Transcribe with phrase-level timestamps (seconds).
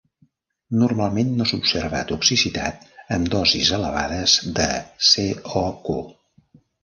[0.83, 4.67] Normalment, no s'observa toxicitat amb dosis elevades de
[5.51, 5.95] CoQ.